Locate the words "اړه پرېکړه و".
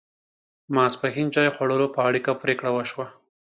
2.07-2.77